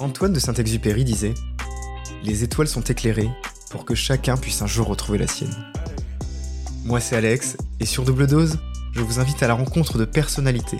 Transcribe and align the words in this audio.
Antoine 0.00 0.32
de 0.32 0.38
Saint-Exupéry 0.38 1.04
disait 1.04 1.34
Les 2.22 2.44
étoiles 2.44 2.68
sont 2.68 2.82
éclairées 2.82 3.30
pour 3.70 3.84
que 3.84 3.96
chacun 3.96 4.36
puisse 4.36 4.62
un 4.62 4.68
jour 4.68 4.86
retrouver 4.86 5.18
la 5.18 5.26
sienne. 5.26 5.52
Moi, 6.84 7.00
c'est 7.00 7.16
Alex, 7.16 7.56
et 7.80 7.86
sur 7.86 8.04
Double 8.04 8.28
Dose, 8.28 8.58
je 8.92 9.00
vous 9.00 9.18
invite 9.18 9.42
à 9.42 9.48
la 9.48 9.54
rencontre 9.54 9.98
de 9.98 10.04
personnalités, 10.04 10.78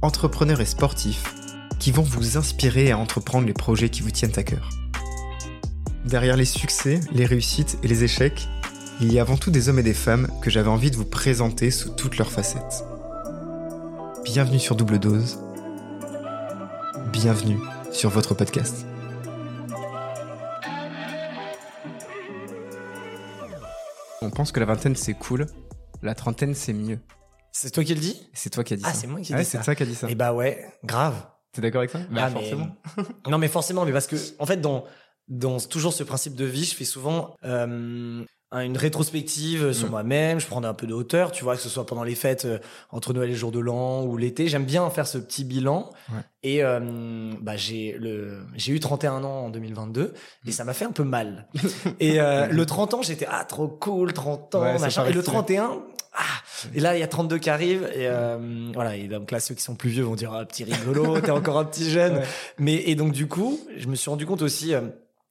entrepreneurs 0.00 0.62
et 0.62 0.66
sportifs, 0.66 1.34
qui 1.78 1.90
vont 1.90 2.02
vous 2.02 2.38
inspirer 2.38 2.90
à 2.90 2.98
entreprendre 2.98 3.46
les 3.46 3.52
projets 3.52 3.90
qui 3.90 4.00
vous 4.00 4.10
tiennent 4.10 4.38
à 4.38 4.42
cœur. 4.42 4.70
Derrière 6.06 6.36
les 6.36 6.46
succès, 6.46 7.00
les 7.12 7.26
réussites 7.26 7.78
et 7.82 7.88
les 7.88 8.04
échecs, 8.04 8.48
il 9.02 9.12
y 9.12 9.18
a 9.18 9.22
avant 9.22 9.36
tout 9.36 9.50
des 9.50 9.68
hommes 9.68 9.80
et 9.80 9.84
des 9.84 9.94
femmes 9.94 10.28
que 10.40 10.48
j'avais 10.48 10.70
envie 10.70 10.90
de 10.90 10.96
vous 10.96 11.04
présenter 11.04 11.70
sous 11.70 11.90
toutes 11.90 12.16
leurs 12.16 12.32
facettes. 12.32 12.84
Bienvenue 14.24 14.58
sur 14.58 14.76
Double 14.76 14.98
Dose. 14.98 15.38
Bienvenue 17.12 17.58
sur 17.96 18.10
votre 18.10 18.34
podcast. 18.34 18.84
On 24.22 24.30
pense 24.30 24.52
que 24.52 24.60
la 24.60 24.66
vingtaine 24.66 24.96
c'est 24.96 25.14
cool, 25.14 25.46
la 26.02 26.14
trentaine 26.14 26.54
c'est 26.54 26.72
mieux. 26.72 26.98
C'est 27.52 27.70
toi 27.70 27.84
qui 27.84 27.94
le 27.94 28.00
dis? 28.00 28.28
C'est 28.34 28.50
toi 28.50 28.64
qui 28.64 28.74
as 28.74 28.76
dit 28.76 28.82
ça. 28.82 28.88
Ah, 28.90 28.94
c'est 28.94 29.06
moi 29.06 29.20
qui 29.20 29.32
ai 29.32 29.34
Ouais, 29.36 29.42
dit 29.42 29.48
c'est 29.48 29.58
ça. 29.58 29.64
toi 29.64 29.74
qui 29.74 29.82
as 29.82 29.86
dit 29.86 29.94
ça. 29.94 30.10
Et 30.10 30.14
bah 30.14 30.32
ouais, 30.34 30.66
grave. 30.84 31.26
T'es 31.52 31.62
d'accord 31.62 31.78
avec 31.80 31.90
ça? 31.90 32.00
Ah, 32.02 32.06
Bah, 32.10 32.26
mais- 32.28 32.40
forcément. 32.40 32.68
non, 33.30 33.38
mais 33.38 33.48
forcément, 33.48 33.84
mais 33.86 33.92
parce 33.92 34.06
que, 34.06 34.16
en 34.38 34.44
fait, 34.44 34.58
dans, 34.58 34.84
dans 35.28 35.58
toujours 35.58 35.94
ce 35.94 36.02
principe 36.04 36.34
de 36.34 36.44
vie, 36.44 36.64
je 36.64 36.74
fais 36.74 36.84
souvent 36.84 37.34
euh, 37.44 38.22
une 38.52 38.76
rétrospective 38.76 39.72
sur 39.72 39.88
Mm. 39.88 39.90
moi-même. 39.90 40.40
Je 40.40 40.46
prends 40.46 40.62
un 40.62 40.74
peu 40.74 40.86
de 40.86 40.94
hauteur, 40.94 41.32
tu 41.32 41.44
vois, 41.44 41.56
que 41.56 41.62
ce 41.62 41.68
soit 41.68 41.84
pendant 41.86 42.04
les 42.04 42.14
fêtes, 42.14 42.44
euh, 42.44 42.58
entre 42.90 43.12
Noël 43.12 43.30
et 43.30 43.34
jour 43.34 43.50
de 43.52 43.58
l'an 43.60 44.04
ou 44.04 44.16
l'été. 44.16 44.48
J'aime 44.48 44.64
bien 44.64 44.88
faire 44.90 45.06
ce 45.06 45.18
petit 45.18 45.44
bilan. 45.44 45.90
Ouais. 46.10 46.20
Et 46.42 46.62
euh, 46.62 47.32
bah, 47.40 47.56
j'ai 47.56 47.96
le 47.98 48.38
j'ai 48.54 48.72
eu 48.72 48.80
31 48.80 49.24
ans 49.24 49.46
en 49.46 49.50
2022 49.50 50.12
Mm. 50.44 50.48
et 50.48 50.52
ça 50.52 50.64
m'a 50.64 50.72
fait 50.74 50.84
un 50.84 50.92
peu 50.92 51.04
mal. 51.04 51.48
et 52.00 52.20
euh, 52.20 52.46
le 52.46 52.66
30 52.66 52.94
ans, 52.94 53.02
j'étais 53.02 53.26
ah 53.30 53.44
trop 53.44 53.68
cool, 53.68 54.12
30 54.12 54.54
ans, 54.54 54.62
Ouais, 54.62 54.78
machin. 54.78 55.02
Et 55.06 55.12
le 55.12 55.20
stylé. 55.22 55.34
31, 55.34 55.82
ah, 56.18 56.22
et 56.74 56.80
là, 56.80 56.96
il 56.96 57.00
y 57.00 57.02
a 57.02 57.08
32 57.08 57.38
qui 57.38 57.50
arrivent. 57.50 57.90
Et 57.94 58.06
euh, 58.08 58.70
voilà. 58.72 58.96
Et 58.96 59.06
donc 59.08 59.30
là, 59.32 59.40
ceux 59.40 59.54
qui 59.54 59.62
sont 59.62 59.74
plus 59.74 59.90
vieux 59.90 60.04
vont 60.04 60.14
dire, 60.14 60.32
ah, 60.32 60.44
petit 60.46 60.64
rigolo, 60.64 61.20
t'es 61.20 61.30
encore 61.30 61.58
un 61.58 61.64
petit 61.64 61.90
jeune. 61.90 62.14
Ouais. 62.18 62.24
Mais, 62.58 62.74
et 62.86 62.94
donc, 62.94 63.12
du 63.12 63.26
coup, 63.26 63.60
je 63.76 63.86
me 63.88 63.94
suis 63.96 64.08
rendu 64.08 64.24
compte 64.24 64.40
aussi, 64.40 64.72
euh, 64.72 64.80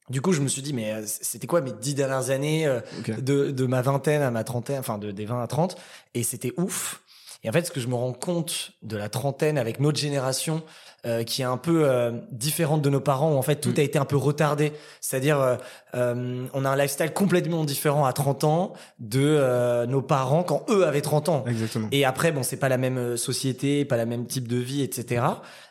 du 0.08 0.20
coup, 0.20 0.32
je 0.32 0.40
me 0.40 0.48
suis 0.48 0.62
dit, 0.62 0.72
mais 0.72 0.92
euh, 0.92 1.02
c'était 1.04 1.46
quoi 1.46 1.60
mes 1.60 1.72
dix 1.72 1.94
dernières 1.94 2.30
années 2.30 2.66
euh, 2.66 2.80
de, 3.08 3.50
de 3.50 3.66
ma 3.66 3.82
vingtaine 3.82 4.22
à 4.22 4.30
ma 4.30 4.44
trentaine, 4.44 4.78
enfin, 4.78 4.98
de, 4.98 5.10
des 5.10 5.24
20 5.24 5.42
à 5.42 5.46
30. 5.46 5.76
Et 6.14 6.22
c'était 6.22 6.52
ouf. 6.56 7.02
Et 7.46 7.48
en 7.48 7.52
fait, 7.52 7.64
ce 7.64 7.70
que 7.70 7.78
je 7.78 7.86
me 7.86 7.94
rends 7.94 8.12
compte 8.12 8.72
de 8.82 8.96
la 8.96 9.08
trentaine 9.08 9.56
avec 9.56 9.78
notre 9.78 9.98
génération, 10.00 10.62
euh, 11.06 11.22
qui 11.22 11.42
est 11.42 11.44
un 11.44 11.58
peu 11.58 11.82
euh, 11.88 12.10
différente 12.32 12.82
de 12.82 12.90
nos 12.90 12.98
parents, 13.00 13.32
où 13.32 13.36
en 13.36 13.42
fait 13.42 13.56
tout 13.60 13.70
Mm. 13.70 13.74
a 13.78 13.82
été 13.82 13.98
un 14.00 14.04
peu 14.04 14.16
retardé. 14.16 14.72
C'est-à-dire, 15.00 15.38
euh, 15.40 15.54
euh, 15.94 16.44
on 16.54 16.64
a 16.64 16.70
un 16.70 16.76
lifestyle 16.76 17.12
complètement 17.12 17.64
différent 17.64 18.04
à 18.04 18.12
30 18.12 18.42
ans 18.42 18.72
de 18.98 19.20
euh, 19.24 19.86
nos 19.86 20.02
parents 20.02 20.42
quand 20.42 20.64
eux 20.70 20.84
avaient 20.84 21.02
30 21.02 21.28
ans. 21.28 21.44
Exactement. 21.46 21.86
Et 21.92 22.04
après, 22.04 22.32
bon, 22.32 22.42
c'est 22.42 22.56
pas 22.56 22.68
la 22.68 22.78
même 22.78 22.98
euh, 22.98 23.16
société, 23.16 23.84
pas 23.84 23.96
la 23.96 24.06
même 24.06 24.26
type 24.26 24.48
de 24.48 24.56
vie, 24.56 24.82
etc. 24.82 25.24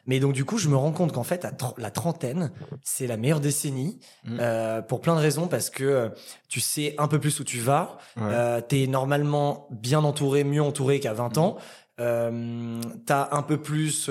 Mais 0.07 0.19
donc, 0.21 0.31
du 0.31 0.45
coup, 0.45 0.57
je 0.57 0.69
me 0.69 0.77
rends 0.77 0.91
compte 0.93 1.11
qu'en 1.11 1.23
fait, 1.23 1.43
à 1.43 1.51
la 1.77 1.91
trentaine, 1.91 2.51
c'est 2.83 3.07
la 3.07 3.17
meilleure 3.17 3.41
décennie 3.41 3.99
Mm. 4.23 4.37
euh, 4.39 4.81
pour 4.81 5.01
plein 5.01 5.15
de 5.15 5.19
raisons, 5.19 5.47
parce 5.47 5.69
que 5.69 6.11
tu 6.47 6.61
sais 6.61 6.95
un 6.97 7.07
peu 7.09 7.19
plus 7.19 7.37
où 7.41 7.43
tu 7.43 7.59
vas. 7.59 7.97
Ouais. 8.15 8.23
Euh, 8.31 8.61
T'es 8.61 8.87
normalement 8.87 9.67
bien 9.71 10.03
entouré, 10.03 10.43
mieux 10.45 10.61
entouré 10.63 10.99
qu'à 11.01 11.13
20 11.13 11.37
ans. 11.37 11.57
Euh, 11.99 12.81
T'as 13.05 13.29
un 13.31 13.41
peu 13.41 13.57
plus, 13.57 14.09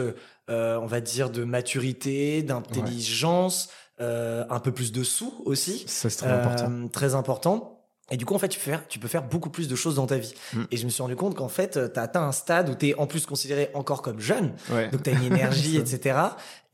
euh, 0.48 0.78
on 0.78 0.86
va 0.86 1.00
dire, 1.00 1.30
de 1.30 1.44
maturité, 1.44 2.42
d'intelligence, 2.42 3.68
euh, 4.00 4.44
un 4.50 4.58
peu 4.58 4.72
plus 4.72 4.92
de 4.92 5.04
sous 5.04 5.32
aussi. 5.44 5.84
Ça 5.86 6.10
c'est 6.10 6.24
très 6.24 6.32
important. 6.32 6.88
Très 6.88 7.14
important. 7.14 7.73
Et 8.10 8.16
du 8.19 8.27
coup, 8.27 8.34
en 8.34 8.38
fait, 8.38 8.48
tu 8.48 8.58
peux 8.58 8.64
faire, 8.70 8.86
tu 8.86 8.98
peux 8.98 9.08
faire 9.08 9.22
beaucoup 9.22 9.48
plus 9.48 9.66
de 9.66 9.74
choses 9.74 9.95
dans 9.95 10.06
ta 10.06 10.18
vie. 10.18 10.34
Mm. 10.52 10.62
Et 10.70 10.77
je 10.77 10.84
me 10.84 10.90
suis 10.90 11.02
rendu 11.02 11.17
compte 11.17 11.34
qu'en 11.34 11.48
fait, 11.48 11.79
tu 11.95 11.98
as 11.98 12.02
atteint 12.02 12.23
un 12.23 12.33
stade 12.33 12.68
où 12.68 12.74
tu 12.74 12.89
es 12.90 12.95
en 12.96 13.06
plus 13.06 13.24
considéré 13.24 13.70
encore 13.73 14.02
comme 14.02 14.20
jeune. 14.20 14.52
Ouais. 14.70 14.90
Donc, 14.90 15.02
tu 15.05 15.11
as 15.11 15.14
une 15.14 15.23
énergie, 15.24 15.77
etc. 15.79 16.18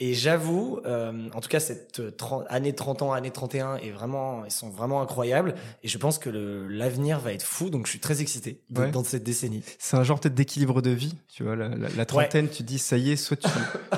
Et 0.00 0.12
j'avoue, 0.14 0.80
euh, 0.86 1.28
en 1.32 1.40
tout 1.40 1.48
cas, 1.48 1.60
cette 1.60 2.00
euh, 2.00 2.10
30 2.10 2.46
année 2.48 2.72
30 2.74 3.02
ans, 3.02 3.12
année 3.12 3.30
31 3.30 3.76
est 3.76 3.90
vraiment, 3.90 4.44
ils 4.44 4.50
sont 4.50 4.70
vraiment 4.70 5.02
incroyables. 5.02 5.54
Et 5.84 5.88
je 5.88 5.98
pense 5.98 6.18
que 6.18 6.30
l'avenir 6.68 7.20
va 7.20 7.32
être 7.32 7.44
fou. 7.44 7.70
Donc, 7.70 7.86
je 7.86 7.90
suis 7.90 8.00
très 8.00 8.20
excité 8.20 8.60
Ouais. 8.74 8.90
dans 8.90 9.04
cette 9.04 9.22
décennie. 9.22 9.62
C'est 9.78 9.96
un 9.96 10.02
genre 10.02 10.18
peut-être 10.18 10.34
d'équilibre 10.34 10.82
de 10.82 10.90
vie, 10.90 11.14
tu 11.28 11.44
vois. 11.44 11.54
La, 11.54 11.68
la- 11.68 11.88
la 11.96 12.06
trentaine, 12.06 12.48
tu 12.48 12.62
dis 12.64 12.78
ça 12.78 12.96
y 12.96 13.12
est, 13.12 13.16
soit 13.16 13.36
tu, 13.36 13.48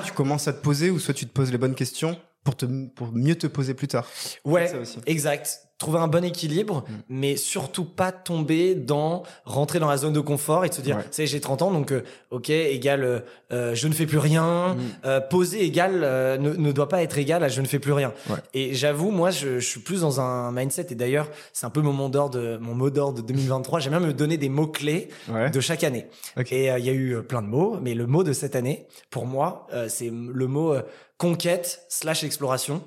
tu 0.05 0.11
commences 0.11 0.47
à 0.47 0.53
te 0.53 0.61
poser, 0.61 0.91
ou 0.91 0.99
soit 0.99 1.13
tu 1.13 1.25
te 1.25 1.31
poses 1.31 1.51
les 1.51 1.57
bonnes 1.57 1.75
questions 1.75 2.15
pour 2.43 2.55
te 2.57 2.65
pour 2.89 3.11
mieux 3.13 3.35
te 3.35 3.47
poser 3.47 3.73
plus 3.73 3.87
tard. 3.87 4.05
Ouais, 4.43 4.67
Ça 4.67 4.77
aussi. 4.77 4.99
exact. 5.05 5.61
Trouver 5.83 5.99
un 5.99 6.07
bon 6.07 6.23
équilibre, 6.23 6.85
Mm. 6.87 6.93
mais 7.09 7.35
surtout 7.35 7.83
pas 7.83 8.13
tomber 8.13 8.73
dans 8.73 9.23
rentrer 9.43 9.79
dans 9.79 9.89
la 9.89 9.97
zone 9.97 10.13
de 10.13 10.21
confort 10.21 10.63
et 10.63 10.69
de 10.69 10.73
se 10.73 10.79
dire, 10.79 10.95
Ouais. 10.95 11.01
tu 11.03 11.09
sais, 11.11 11.27
j'ai 11.27 11.41
30 11.41 11.61
ans, 11.61 11.71
donc 11.71 11.91
euh, 11.91 12.03
ok, 12.31 12.49
égal, 12.51 13.03
euh, 13.03 13.19
euh, 13.51 13.75
je 13.75 13.89
ne 13.89 13.93
fais 13.93 14.05
plus 14.05 14.17
rien. 14.17 14.75
Mm. 14.75 14.79
Euh, 15.03 15.19
poser 15.19 15.61
égal 15.65 16.01
euh, 16.05 16.37
ne, 16.37 16.53
ne 16.53 16.71
doit 16.71 16.87
pas 16.87 17.03
être 17.03 17.17
égal 17.17 17.43
à 17.43 17.49
je 17.49 17.59
ne 17.59 17.67
fais 17.67 17.79
plus 17.79 17.91
rien. 17.91 18.13
Ouais. 18.29 18.37
Et 18.53 18.73
j'avoue, 18.73 19.11
moi, 19.11 19.29
je, 19.29 19.59
je 19.59 19.67
suis 19.67 19.81
plus 19.81 20.01
dans 20.01 20.21
un 20.21 20.53
mindset. 20.53 20.87
Et 20.91 20.95
d'ailleurs, 20.95 21.27
c'est 21.51 21.65
un 21.65 21.69
peu 21.69 21.81
mon 21.81 21.91
mot 21.91 22.07
d'ordre, 22.07 22.57
mon 22.61 22.75
mot 22.75 22.89
d'ordre 22.89 23.21
de 23.21 23.27
2023. 23.27 23.81
J'aime 23.81 23.91
bien 23.97 23.99
me 24.07 24.13
donner 24.13 24.37
des 24.37 24.47
mots 24.49 24.67
clés 24.67 25.09
Ouais. 25.29 25.49
de 25.49 25.59
chaque 25.59 25.83
année. 25.83 26.07
Ok. 26.39 26.53
Et 26.53 26.71
euh, 26.71 26.79
il 26.79 26.85
y 26.85 26.89
a 26.89 26.93
eu 26.93 27.21
plein 27.23 27.41
de 27.41 27.47
mots, 27.47 27.77
mais 27.81 27.93
le 27.93 28.07
mot 28.07 28.23
de 28.23 28.31
cette 28.31 28.55
année, 28.55 28.87
pour 29.09 29.25
moi, 29.25 29.67
c'est 29.89 30.09
le 30.13 30.47
mot 30.47 30.75
conquête 31.17 31.81
slash 31.89 32.23
exploration. 32.23 32.81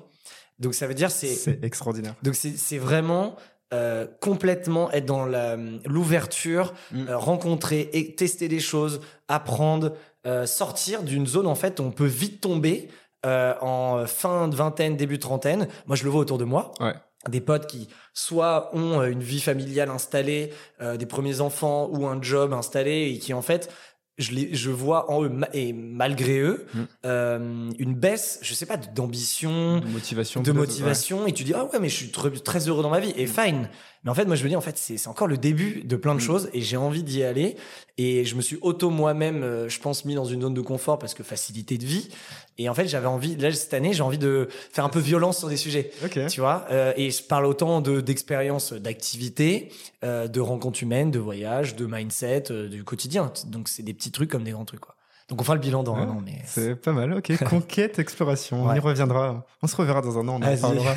Donc 0.59 0.73
ça 0.73 0.87
veut 0.87 0.93
dire 0.93 1.11
c'est 1.11 1.27
C'est 1.27 1.63
extraordinaire. 1.63 2.15
donc 2.23 2.35
c'est 2.35 2.57
c'est 2.57 2.77
vraiment 2.79 3.35
euh, 3.73 4.07
complètement 4.21 4.89
être 4.91 5.05
dans 5.05 5.25
la- 5.25 5.57
l'ouverture, 5.85 6.73
Mm. 6.91 7.07
euh, 7.09 7.17
rencontrer 7.17 7.89
et 7.93 8.15
tester 8.15 8.47
des 8.47 8.59
choses, 8.61 9.01
apprendre, 9.27 9.93
euh, 10.25 10.45
sortir 10.45 11.03
d'une 11.03 11.27
zone 11.27 11.47
en 11.47 11.55
fait 11.55 11.79
où 11.79 11.83
on 11.83 11.91
peut 11.91 12.05
vite 12.05 12.39
tomber 12.41 12.87
euh, 13.25 13.53
en 13.61 14.05
fin 14.05 14.47
de 14.47 14.55
vingtaine, 14.55 14.95
début 14.95 15.17
de 15.17 15.21
trentaine. 15.21 15.67
Moi 15.85 15.95
je 15.97 16.03
le 16.05 16.09
vois 16.09 16.21
autour 16.21 16.37
de 16.37 16.45
moi. 16.45 16.71
Ouais. 16.79 16.93
Des 17.27 17.41
potes 17.41 17.67
qui 17.67 17.89
soit 18.13 18.69
ont 18.73 19.03
une 19.03 19.21
vie 19.23 19.41
familiale 19.41 19.89
installée, 19.89 20.53
euh, 20.81 20.95
des 20.95 21.05
premiers 21.07 21.41
enfants 21.41 21.89
ou 21.91 22.05
un 22.07 22.21
job 22.21 22.53
installé 22.53 23.11
et 23.13 23.19
qui 23.19 23.33
en 23.33 23.41
fait 23.41 23.69
je, 24.17 24.31
les, 24.31 24.55
je 24.55 24.69
vois 24.71 25.11
en 25.11 25.23
eux 25.23 25.31
et 25.53 25.73
malgré 25.73 26.39
eux 26.39 26.65
Mm. 26.73 26.79
euh, 27.05 27.69
une 27.79 27.93
baisse, 27.93 28.39
je 28.41 28.53
sais 28.53 28.65
pas, 28.65 28.77
d'ambition, 28.77 29.79
De 29.79 29.87
motivation. 29.87 30.41
de 30.41 30.51
motivation 30.51 31.27
et 31.27 31.33
tu 31.33 31.43
dis 31.43 31.53
ah 31.53 31.65
ouais 31.65 31.79
mais 31.79 31.89
je 31.89 31.95
suis 31.95 32.09
très, 32.09 32.29
très 32.31 32.67
heureux 32.67 32.83
dans 32.83 32.89
ma 32.89 32.99
vie 32.99 33.13
et 33.15 33.27
fine 33.27 33.69
mais 34.03 34.11
en 34.11 34.13
fait 34.15 34.25
moi 34.25 34.35
je 34.35 34.43
me 34.43 34.49
dis 34.49 34.55
en 34.55 34.61
fait 34.61 34.77
c'est 34.77 35.07
encore 35.07 35.27
le 35.27 35.37
début 35.37 35.81
de 35.83 35.95
plein 35.95 36.13
de 36.13 36.19
Mm. 36.19 36.21
choses 36.21 36.49
et 36.53 36.61
j'ai 36.61 36.77
envie 36.77 37.03
d'y 37.03 37.23
aller 37.23 37.55
et 37.99 38.25
je 38.25 38.35
me 38.35 38.41
suis 38.41 38.57
auto 38.61 38.89
moi-même 38.89 39.43
euh, 39.43 39.69
je 39.69 39.79
pense 39.79 40.03
mis 40.05 40.15
dans 40.15 40.25
une 40.25 40.41
zone 40.41 40.53
de 40.53 40.61
confort 40.61 40.97
parce 40.99 41.13
que 41.13 41.23
facilité 41.23 41.77
de 41.77 41.85
vie 41.85 42.09
et 42.57 42.69
en 42.69 42.73
fait 42.73 42.87
j'avais 42.87 43.07
envie 43.07 43.35
là 43.35 43.51
cette 43.51 43.73
année 43.73 43.93
j'ai 43.93 44.01
envie 44.03 44.17
de 44.17 44.47
faire 44.71 44.83
un 44.85 44.89
peu 44.89 44.99
violence 44.99 45.37
sur 45.39 45.47
des 45.49 45.57
sujets 45.57 45.91
tu 46.29 46.39
vois 46.41 46.65
euh, 46.71 46.91
et 46.97 47.11
je 47.11 47.21
parle 47.23 47.45
autant 47.45 47.81
de 47.81 48.01
d'expérience 48.01 48.73
d'activité 48.73 49.69
euh, 50.03 50.27
de 50.27 50.39
rencontres 50.39 50.81
humaines 50.83 51.11
de 51.11 51.19
voyages 51.19 51.75
de 51.75 51.85
mindset 51.85 52.45
du 52.69 52.83
quotidien 52.83 53.31
donc 53.47 53.67
c'est 53.69 53.83
des 53.83 53.93
petits 53.93 54.06
trucs 54.11 54.29
comme 54.31 54.43
des 54.43 54.51
grands 54.51 54.65
trucs 54.65 54.79
quoi 54.81 54.95
donc 55.29 55.41
on 55.41 55.43
fera 55.43 55.55
le 55.55 55.59
bilan 55.59 55.83
dans 55.83 55.93
un 55.97 56.07
an 56.07 56.21
mais 56.23 56.41
C'est 56.45 56.73
pas 56.75 56.93
mal, 56.93 57.11
ok. 57.11 57.43
Conquête, 57.49 57.99
exploration, 57.99 58.63
on 58.63 58.73
y 58.73 58.79
reviendra. 58.79 59.45
On 59.61 59.67
se 59.67 59.75
reverra 59.75 59.99
dans 59.99 60.17
un 60.17 60.25
an, 60.29 60.39
on 60.41 60.41
en 60.41 60.57
parlera. 60.57 60.93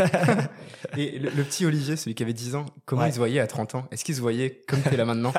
Et 0.97 1.19
le, 1.19 1.31
le 1.31 1.43
petit 1.43 1.67
Olivier, 1.67 1.97
celui 1.97 2.15
qui 2.15 2.23
avait 2.23 2.33
10 2.33 2.55
ans, 2.55 2.67
comment 2.85 3.03
Ouais. 3.03 3.09
il 3.09 3.13
se 3.13 3.19
voyait 3.19 3.41
à 3.41 3.49
30 3.49 3.75
ans? 3.75 3.89
Est-ce 3.91 4.05
qu'il 4.05 4.15
se 4.15 4.21
voyait 4.21 4.63
comme 4.69 4.83
t'es 4.83 4.97
là 4.97 5.05
maintenant? 5.05 5.33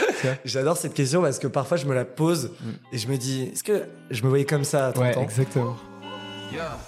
J'adore 0.46 0.78
cette 0.78 0.94
question 0.94 1.20
parce 1.20 1.38
que 1.38 1.46
parfois 1.46 1.76
je 1.76 1.84
me 1.84 1.94
la 1.94 2.06
pose 2.06 2.52
Mm. 2.62 2.70
et 2.92 2.96
je 2.98 3.08
me 3.08 3.18
dis, 3.18 3.42
est-ce 3.52 3.62
que 3.62 3.84
je 4.10 4.22
me 4.22 4.30
voyais 4.30 4.46
comme 4.46 4.64
ça 4.64 4.86
à 4.86 4.92
30 4.92 5.18
ans? 5.18 5.22
exactement. 5.22 5.76
Yeah. 6.50 6.78